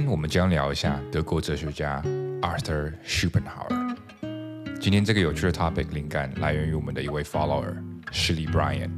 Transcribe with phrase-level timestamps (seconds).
[0.00, 2.02] 天我们将聊一下德国哲学家
[2.40, 3.96] Arthur Schopenhauer。
[4.80, 7.74] 今天这个有趣的 topic 灵感来源于我们的一位 follower
[8.10, 8.88] 施利 Brian。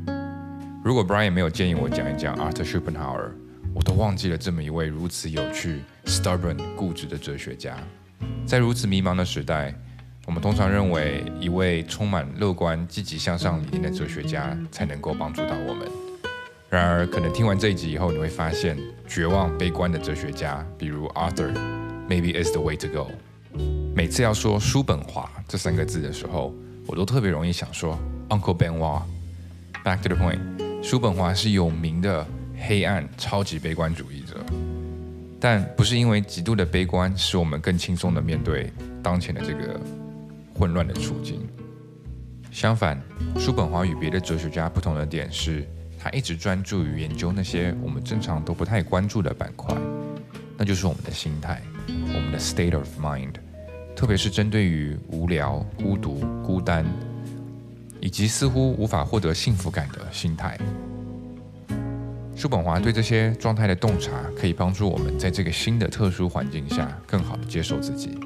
[0.84, 3.32] 如果 Brian 没有建议我讲一讲 Arthur Schopenhauer，
[3.74, 7.76] 我都忘记了这么一位如此有趣、stubborn 固执的哲学家。
[8.46, 9.74] 在如此迷茫的时代，
[10.26, 16.01] 我们通常认为一位充满乐观、积极向上理念的哲学家才能够帮助到我们。
[16.72, 23.10] 然而，可能听完这一集以后，你会发现，绝望、悲观的哲学家，比如 Arthur，maybe is the way to go。
[23.94, 26.54] 每次要说叔本华这三个字的时候，
[26.86, 27.98] 我都特别容易想说
[28.30, 29.02] Uncle Benoit。
[29.84, 30.38] Back to the point，
[30.82, 32.26] 叔本华是有名的
[32.66, 34.42] 黑暗超级悲观主义者，
[35.38, 39.78] 但不是因为极度的悲观使我们更轻松的面对当前的这个
[40.54, 41.46] 混乱的处境。
[42.50, 42.98] 相反，
[43.38, 45.68] 叔本华与别的哲学家不同的点是。
[46.02, 49.72] 他一直专注于研究那些我们正常都不太关注的板块，
[50.58, 53.34] 那就是我们的心态，我们的 state of mind，
[53.94, 56.14] 特别是针对于无聊、孤独、
[56.44, 56.84] 孤单，
[58.00, 60.58] 以及似乎无法获得幸福感的心态。
[62.34, 68.18] 叔本华对这些状态的洞察，可以帮助我们在这个新的特殊环境下，更好的接受自己。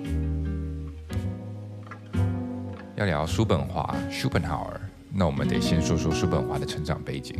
[2.94, 4.78] 要聊叔本华 （Schopenhauer），
[5.16, 7.34] 那我们得先说说叔本华的成长背景。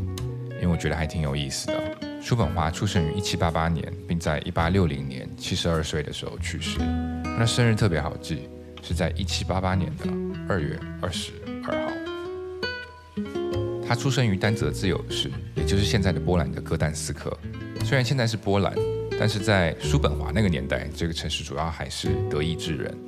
[0.58, 1.98] 因为我觉得还挺有意思的。
[2.22, 6.78] 叔本华出生于一七八八年，并在一八六零年七十二岁的时候去世。
[7.22, 8.48] 他的生日特别好记，
[8.82, 10.06] 是在一七八八年的
[10.48, 11.32] 二月二十
[11.66, 11.92] 二号。
[13.86, 17.30] 他出生于丹泽自由市，也就是现在的波兰的哥丹斯克。
[17.84, 18.74] 虽然现在是波兰，
[19.20, 22.98] 但是在叔本华那个年代，这个城市主要还是德意志人。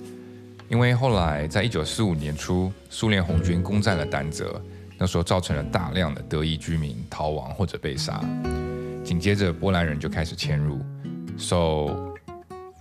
[0.69, 4.61] 因为后来在一九四五年初，苏联红军攻占了丹泽。
[5.01, 8.21] 那时候造成了大量的德裔居民逃亡或者被杀，
[9.05, 10.81] 紧接着波兰人就开始迁入。
[11.39, 12.17] So，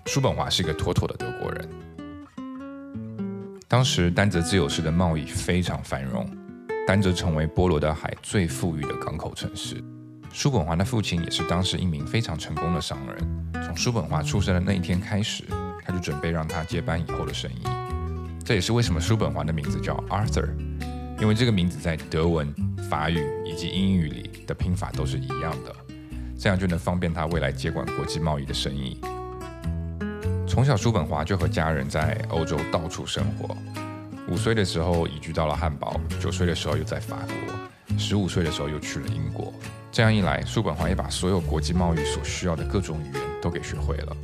[0.07, 1.69] 叔本华是一个妥妥的德国人。
[3.67, 6.27] 当时丹泽自由市的贸易非常繁荣，
[6.87, 9.75] 丹泽成为波罗的海最富裕的港口城市。
[10.33, 13.63] 叔本华的父亲也是当时一名非常成功的商人。
[13.63, 15.43] 从叔本华出生的那一天开始，
[15.87, 17.63] 他就准备让他接班以后的生意。
[18.43, 20.49] 这也是为什么叔本华的名字叫 Arthur。
[21.19, 22.53] 因为这个名字在德文、
[22.87, 25.75] 法语以及英语里的拼法都是一样的，
[26.37, 29.01] 这样就能方便他未来接管国际贸易的生意。
[30.47, 33.57] 从小，叔本华就和家人在欧洲到处生活。
[34.29, 39.51] 五岁的时候移居到了汉堡，九岁的时候又在法国，十五岁的时候又去了英国。
[39.91, 44.15] 这样一来，叔本华也把所有国际贸易所需要的各种语言都给学会了。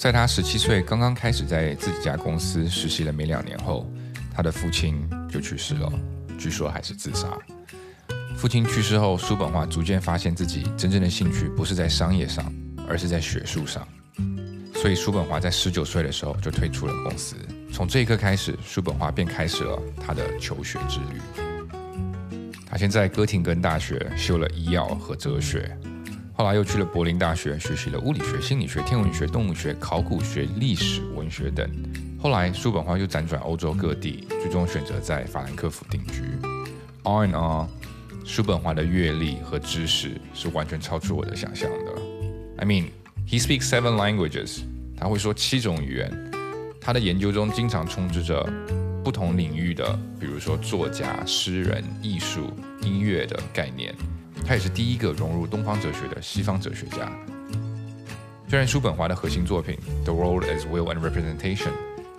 [0.00, 3.86] 在他十七岁刚刚开始在自己家公司实习了没两年后。
[4.34, 5.92] 他的父亲就去世了，
[6.38, 7.28] 据说还是自杀。
[8.34, 12.50] 父亲去世后，叔本华逐渐发现自己真正的兴趣不是在商业上，
[12.88, 13.86] 而是在学术上。
[14.76, 17.36] 所以，叔本华在十九岁的时候就退出了公司。
[17.70, 21.20] 从这一刻开始，叔本华便开始了他的求学之旅。
[22.64, 25.76] 他先在哥廷根大学修了医药和哲学，
[26.40, 31.70] 后来又去了柏林大学学习了物理学、心理学、天文学、动物学、考古学、历史、文学等。
[32.18, 36.22] 后来，叔本华又辗转欧洲各地，最终选择在法兰克福定居。
[37.02, 37.66] All in all，
[38.24, 41.92] 叔本华的阅历和知识是完全超出我的想象的。
[42.56, 42.86] I mean,
[43.28, 44.60] he speaks seven languages，
[44.96, 46.32] 他会说七种语言。
[46.80, 48.50] 他的研究中经常充斥着
[49.04, 49.86] 不同领域的，
[50.18, 52.50] 比如说作家、诗人、艺术、
[52.80, 53.94] 音乐的概念。
[54.46, 57.10] 他也是第一个融入东方哲学的西方哲学家。
[58.48, 61.68] 虽然叔本华的核心作品《The World as Will and Representation》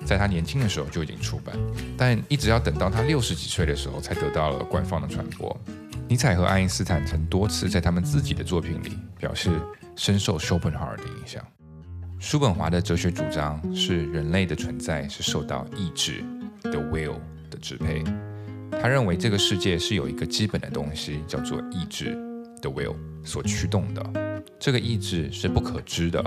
[0.05, 1.55] 在他年轻的时候就已经出版，
[1.97, 5.55] 但一直要等到他六十几岁的时候才得到了官方的传播。
[6.07, 9.51] 尼采和爱因斯坦曾多次在他们自己的作品里表示
[9.95, 11.45] 深受叔本华的影响。
[12.19, 16.23] 叔本华的哲学主张是人类的存在是受到意志
[16.61, 17.19] （the will）
[17.49, 18.03] 的支配。
[18.79, 22.15] 他认为这个世界是有一个基本的东西叫做意志
[22.61, 26.23] （the will） 所驱动的，这个意志是不可知的。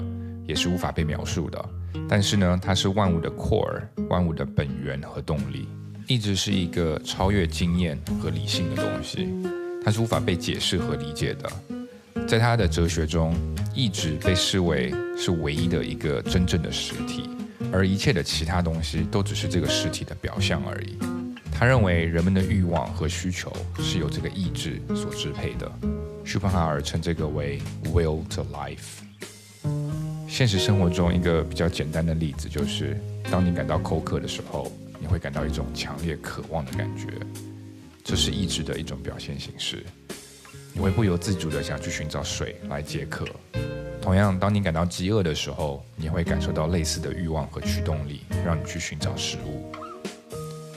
[0.46, 1.69] 也是无法被描述的，
[2.06, 3.81] 但是呢，它是万物的 core，
[4.11, 5.67] 万物的本源和动力，
[6.06, 9.26] 意志是一个超越经验和理性的东西，
[9.82, 11.50] 它是无法被解释和理解的。
[12.29, 13.35] 在他的哲学中，
[13.75, 17.31] 意志被视为是唯一的一个真正的实体，
[17.73, 20.99] 而一切的其他东西都只是这个实体的表象而已。
[21.56, 25.71] 他认为人们的欲望和需求是由这个意志所支配的。
[26.25, 29.01] 舒本哈尔称这个为 will to life。
[30.29, 32.99] 现实生活中，一个比较简单的例子就是，
[33.31, 37.06] 当你感到口渴的时候，你会感到一种强烈渴望的感觉，
[38.03, 39.85] 这是意志的一种表现形式。
[40.73, 43.25] 你会不由自主的想去寻找水来解渴，
[44.03, 49.84] 同样，当你感到饥饿的时候，你会感受到类似的欲望和驱动力，让你去寻找食物。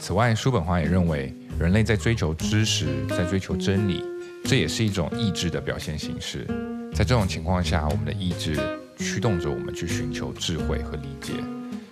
[0.08, 4.02] 此外，叔本华也认为，人类在追求知识，在追求真理，
[4.46, 6.48] 这也是一种意志的表现形式。
[6.96, 8.56] 在这种情况下，我们的意志
[8.98, 11.34] 驱动着我们去寻求智慧和理解，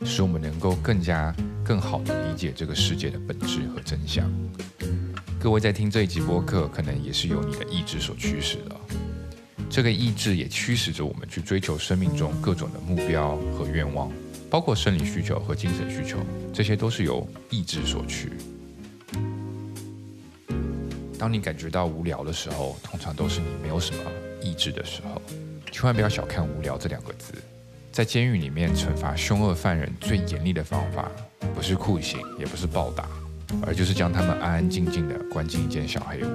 [0.06, 4.32] 使我们能够更加、更好地理解这个世界的本质和真相。
[5.38, 8.76] 各位在听这一集播客，可能也是由你的意志所驱使的。
[9.70, 14.10] 这个意志也驱使着我们去追求生命中各种的目标和愿望，
[14.50, 16.20] 包括生理需求和精神需求，
[16.54, 18.32] 这些都是由意志所驱。
[21.18, 24.04] 当你感觉到无聊的时候，通常都是你没有什么
[24.42, 25.22] 意志的时候。
[25.72, 27.34] 千万不要小看“无聊”这两个字。
[27.92, 31.12] 在监狱里面，惩罚凶恶犯人最严厉的方法，
[31.54, 33.08] 不是酷刑，也不是暴打，
[33.66, 36.28] 而就是将他们安安静静的关进一间小黑屋。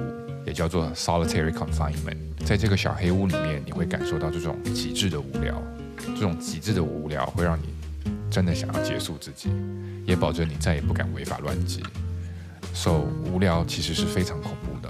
[0.45, 5.61] 也叫做 solitary confinement，在这个小黑屋里面，你会感受到这种极致的无聊，
[6.15, 7.65] 这种极致的无聊会让你
[8.31, 9.49] 真的想要结束自己，
[10.07, 11.83] 也保证你再也不敢违法乱纪。
[12.73, 14.89] So，无聊其实是非常恐怖的。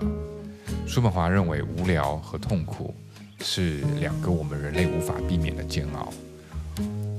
[0.85, 2.93] 叔本华认为，无聊和痛苦
[3.39, 6.13] 是两个我们人类无法避免的煎熬，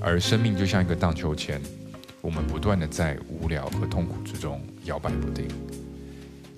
[0.00, 1.60] 而生命就像一个荡秋千，
[2.20, 5.48] 我们不断的在无聊和痛苦之中摇摆不定。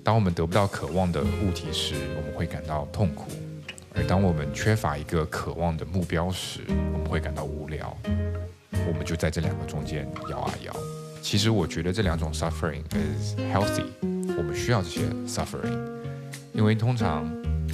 [0.03, 3.31] 当我们得不到渴望的物体时，我们会感到痛苦；
[3.95, 6.59] 而当我们缺乏一个渴望的目标时，
[6.93, 7.97] 我们会感到无聊。
[8.87, 10.75] 我们就在这两个中间摇啊摇。
[11.21, 13.85] 其实我觉得这两种 suffering is healthy，
[14.37, 15.79] 我们需要这些 suffering，
[16.53, 17.27] 因为通常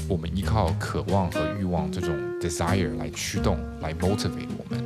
[0.07, 4.81] 我们依靠渴望和欲望这种 desire 来驱动、来 motivate 我们。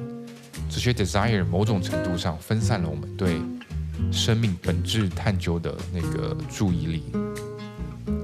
[0.67, 3.39] 这些 desire 某种程度上分散了我们对
[4.11, 7.03] 生命本质探究的那个注意力。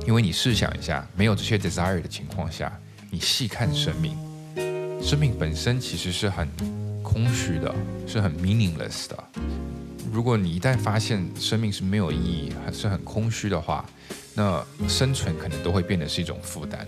[0.08, 2.72] 因为你试想一下，没有这些 desire 的情况下，
[3.12, 4.18] 你细看生命，
[5.02, 6.48] 生命本身其实是很
[7.12, 7.74] 空虚的，
[8.08, 9.24] 是很 meaningless 的。
[10.14, 13.86] 如果你一旦发现生命是没有意义，还是很空虚的话，
[14.34, 16.86] 那生存可能都会变得是一种负担。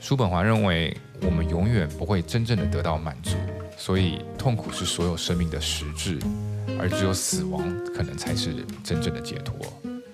[0.00, 3.34] 叔本华认为，我们永远不会真正的得到满足，
[3.76, 6.16] 所以痛苦是所有生命的实质，
[6.78, 7.60] 而只有死亡
[7.92, 8.54] 可能才是
[8.84, 9.56] 真正的解脱。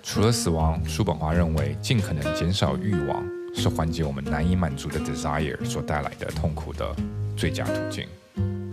[0.03, 3.23] 除了死亡，叔本华认为尽可能减少欲望
[3.55, 6.97] 是缓解我们难以满足的 desire 所带来的痛苦的
[7.37, 8.07] 最佳途径。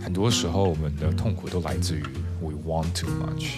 [0.00, 2.02] 很多时候，我们的痛苦都来自于
[2.40, 3.50] we want too much。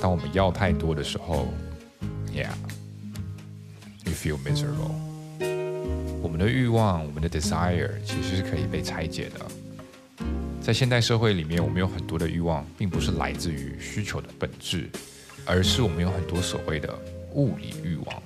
[0.00, 1.48] 当我们要太多的时候
[2.32, 4.92] ，yeah，you feel miserable。
[6.22, 9.46] 我们的欲望，我们的 desire 其实是可以被拆解的。
[10.60, 14.88] 在现代社会里面，我们有很多的欲望，并不是来自于需求的本质。
[15.48, 16.92] 而是我们有很多所谓的
[17.34, 18.22] 物理欲望，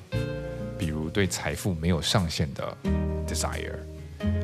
[0.78, 2.74] 比如对财富没有上限的
[3.28, 3.74] desire。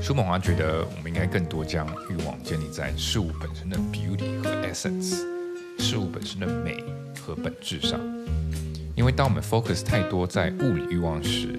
[0.00, 5.23] 叔本华觉得，我们应该更多将欲望建立在事物本身的 beauty 和 essence，
[5.78, 6.82] 事物本身的美
[7.20, 8.00] 和本质上。
[8.94, 11.58] 因为当我们 focus 太多在物理欲望时，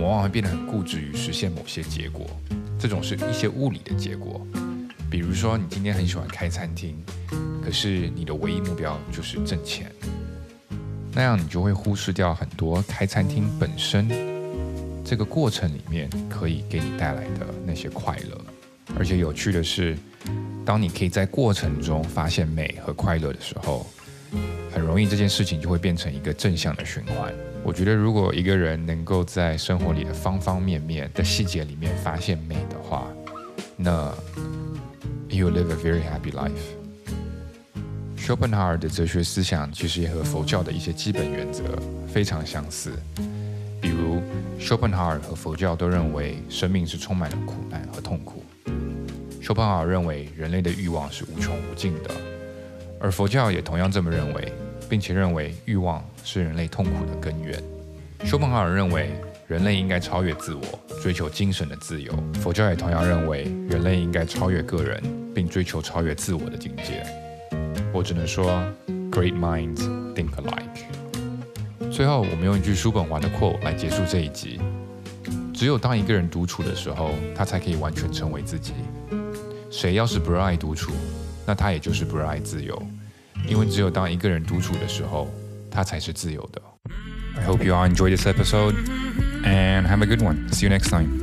[0.00, 2.26] 往往会变得很固执于实现某些结果。
[2.78, 4.44] 这种是一些物理的结果，
[5.08, 6.96] 比如说你今天很喜欢开餐厅，
[7.64, 9.92] 可是你的唯一目标就是挣钱。
[11.12, 14.08] 那样你就会忽视掉很多开餐厅本身
[15.04, 18.40] 这个过程里面可以给你带来的那些快乐。
[18.98, 19.96] 而且有趣的是，
[20.64, 23.86] 当你可以在过程中发现美和快乐的时候，
[24.72, 27.32] 很容易这件事情就会变成一个正向的循环。
[27.64, 33.06] 我觉得如果一个人能够在生活里的方方面面的细节里面发现美的话，
[33.76, 34.12] 那
[35.28, 36.50] you live a very happy life。
[38.16, 41.62] s 本 o 尔的哲学思想其实也和佛教的一些基本原则
[42.12, 42.92] 非常相似，
[44.62, 48.44] 如 s 本 o 尔和佛教都认为生命是充满了苦难和痛苦。
[49.42, 52.10] s 本 o 尔认为人类的欲望是无穷无尽的，
[53.00, 54.52] 而佛教也同样这么认为，
[54.88, 57.60] 并且认为欲望是人类痛苦的根源。
[58.20, 59.10] s 本 o 尔认为
[59.48, 60.62] 人类应该超越自我，
[61.02, 62.12] 追求精神的自由。
[62.34, 65.02] 佛教也同样认为人类应该超越个人，
[65.34, 67.04] 并追求超越自我的境界。
[67.92, 68.62] 我只能说
[69.10, 69.82] ，Great minds
[70.14, 70.91] think alike。
[71.92, 74.58] 最后，我们用一句叔本华的 quote 来结束这一集：
[75.52, 78.72] 只有当一个人独处的时候，他才可以完全成为自己。
[79.70, 80.90] 谁要是不热爱独处，
[81.46, 82.82] 那他也就是不热爱自由。
[83.46, 85.30] 因为只有当一个人独处的时候，
[85.70, 86.62] 他才是自由的。
[87.36, 88.74] I hope you all enjoy this episode
[89.44, 90.48] and have a good one.
[90.50, 91.21] See you next time.